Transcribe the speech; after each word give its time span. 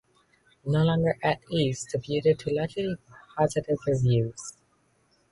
"No 0.65 0.83
Longer 0.83 1.15
at 1.21 1.41
Ease" 1.51 1.85
debuted 1.93 2.39
to 2.39 2.55
largely 2.55 2.95
positive 3.37 3.77
reviews. 3.85 4.57